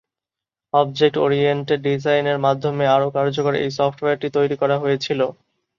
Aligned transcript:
Object 0.73 1.15
oriented 1.17 1.79
ডিজাইনের 1.87 2.37
মাধ্যমে 2.45 2.85
আরও 2.95 3.07
কার্যকর 3.15 3.53
এই 3.57 3.71
সফটওয়্যারটি 3.77 4.27
তৈরী 4.35 4.55
করা 4.61 4.75
হয়েছিল। 4.79 5.19